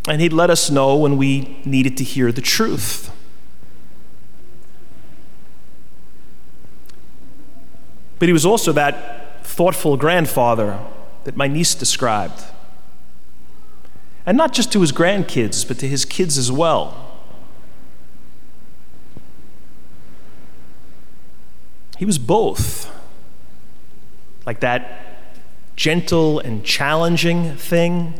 And 0.06 0.20
he'd 0.20 0.32
let 0.32 0.48
us 0.48 0.70
know 0.70 0.94
when 0.96 1.16
we 1.16 1.60
needed 1.64 1.96
to 1.96 2.04
hear 2.04 2.30
the 2.30 2.40
truth. 2.40 3.10
But 8.20 8.28
he 8.28 8.32
was 8.32 8.46
also 8.46 8.70
that 8.70 9.44
thoughtful 9.44 9.96
grandfather 9.96 10.78
that 11.24 11.36
my 11.36 11.48
niece 11.48 11.74
described. 11.74 12.44
And 14.24 14.38
not 14.38 14.52
just 14.52 14.70
to 14.70 14.82
his 14.82 14.92
grandkids, 14.92 15.66
but 15.66 15.80
to 15.80 15.88
his 15.88 16.04
kids 16.04 16.38
as 16.38 16.52
well. 16.52 17.11
He 22.02 22.04
was 22.04 22.18
both. 22.18 22.92
Like 24.44 24.58
that 24.58 25.22
gentle 25.76 26.40
and 26.40 26.64
challenging 26.64 27.54
thing. 27.54 28.14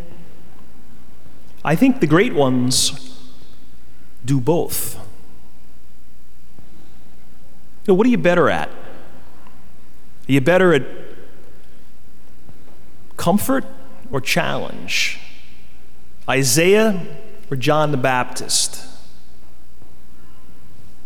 I 1.64 1.74
think 1.74 1.98
the 1.98 2.06
great 2.06 2.32
ones 2.32 3.18
do 4.24 4.38
both. 4.38 4.94
You 7.84 7.88
know, 7.88 7.94
what 7.94 8.06
are 8.06 8.10
you 8.10 8.18
better 8.18 8.48
at? 8.48 8.68
Are 8.68 8.72
you 10.28 10.40
better 10.40 10.72
at 10.72 10.84
comfort 13.16 13.64
or 14.12 14.20
challenge? 14.20 15.18
Isaiah 16.28 17.04
or 17.50 17.56
John 17.56 17.90
the 17.90 17.96
Baptist? 17.96 18.81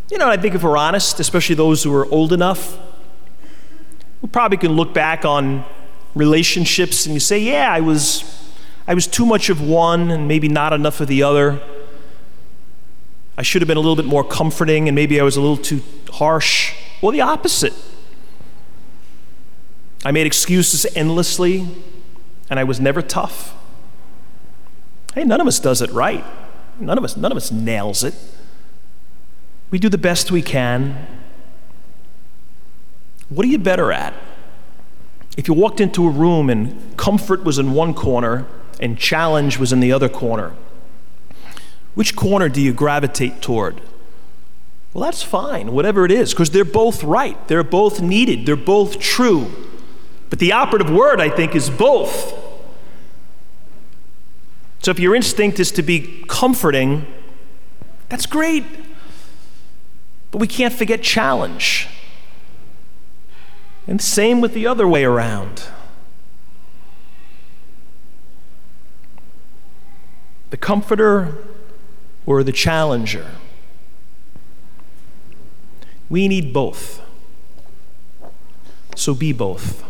You 0.08 0.18
know, 0.18 0.28
I 0.28 0.36
think 0.36 0.54
if 0.54 0.62
we're 0.62 0.76
honest, 0.76 1.18
especially 1.18 1.56
those 1.56 1.82
who 1.82 1.92
are 1.92 2.06
old 2.06 2.32
enough, 2.32 2.78
we 4.22 4.28
probably 4.28 4.56
can 4.56 4.72
look 4.72 4.94
back 4.94 5.24
on 5.24 5.64
relationships 6.14 7.06
and 7.06 7.14
you 7.14 7.18
say, 7.20 7.40
yeah, 7.40 7.72
I 7.72 7.80
was, 7.80 8.52
I 8.86 8.94
was 8.94 9.08
too 9.08 9.26
much 9.26 9.50
of 9.50 9.60
one 9.60 10.12
and 10.12 10.28
maybe 10.28 10.48
not 10.48 10.72
enough 10.72 11.00
of 11.00 11.08
the 11.08 11.24
other. 11.24 11.60
I 13.36 13.42
should 13.42 13.62
have 13.62 13.66
been 13.66 13.76
a 13.76 13.80
little 13.80 13.96
bit 13.96 14.04
more 14.04 14.22
comforting 14.22 14.88
and 14.88 14.94
maybe 14.94 15.20
I 15.20 15.24
was 15.24 15.36
a 15.36 15.40
little 15.40 15.56
too 15.56 15.82
harsh. 16.12 16.74
Or 17.02 17.10
the 17.10 17.20
opposite. 17.20 17.74
I 20.04 20.12
made 20.12 20.26
excuses 20.26 20.86
endlessly 20.94 21.66
and 22.48 22.60
I 22.60 22.64
was 22.64 22.78
never 22.78 23.02
tough. 23.02 23.56
Hey, 25.16 25.24
none 25.24 25.40
of 25.40 25.48
us 25.48 25.58
does 25.58 25.82
it 25.82 25.90
right. 25.90 26.24
None 26.78 26.96
of 26.96 27.02
us, 27.02 27.16
none 27.16 27.32
of 27.32 27.36
us 27.36 27.50
nails 27.50 28.04
it. 28.04 28.14
We 29.70 29.78
do 29.78 29.88
the 29.88 29.98
best 29.98 30.30
we 30.30 30.42
can. 30.42 31.06
What 33.28 33.44
are 33.44 33.48
you 33.48 33.58
better 33.58 33.92
at? 33.92 34.14
If 35.36 35.48
you 35.48 35.54
walked 35.54 35.80
into 35.80 36.06
a 36.06 36.10
room 36.10 36.48
and 36.48 36.96
comfort 36.96 37.44
was 37.44 37.58
in 37.58 37.72
one 37.72 37.92
corner 37.92 38.46
and 38.80 38.98
challenge 38.98 39.58
was 39.58 39.72
in 39.72 39.80
the 39.80 39.92
other 39.92 40.08
corner, 40.08 40.54
which 41.94 42.14
corner 42.14 42.48
do 42.48 42.60
you 42.60 42.72
gravitate 42.72 43.42
toward? 43.42 43.80
Well, 44.94 45.04
that's 45.04 45.22
fine, 45.22 45.72
whatever 45.72 46.04
it 46.04 46.10
is, 46.10 46.32
because 46.32 46.50
they're 46.50 46.64
both 46.64 47.02
right. 47.02 47.36
They're 47.48 47.62
both 47.62 48.00
needed. 48.00 48.46
They're 48.46 48.56
both 48.56 48.98
true. 48.98 49.50
But 50.30 50.38
the 50.38 50.52
operative 50.52 50.90
word, 50.90 51.20
I 51.20 51.28
think, 51.28 51.54
is 51.54 51.68
both. 51.68 52.34
So 54.80 54.90
if 54.90 54.98
your 54.98 55.14
instinct 55.14 55.60
is 55.60 55.72
to 55.72 55.82
be 55.82 56.24
comforting, 56.28 57.06
that's 58.08 58.24
great. 58.24 58.64
But 60.30 60.38
we 60.38 60.46
can't 60.46 60.74
forget 60.74 61.02
challenge. 61.02 61.88
And 63.86 64.00
same 64.00 64.40
with 64.40 64.52
the 64.52 64.66
other 64.66 64.86
way 64.86 65.04
around. 65.04 65.62
The 70.50 70.56
comforter 70.56 71.38
or 72.24 72.42
the 72.42 72.52
challenger. 72.52 73.32
We 76.08 76.28
need 76.28 76.52
both. 76.52 77.02
So 78.94 79.14
be 79.14 79.32
both. 79.32 79.84